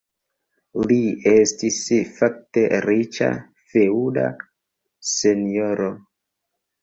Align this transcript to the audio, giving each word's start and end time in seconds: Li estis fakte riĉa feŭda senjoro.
Li 0.91 0.95
estis 1.31 1.75
fakte 2.15 2.63
riĉa 2.87 3.29
feŭda 3.73 4.25
senjoro. 5.13 5.91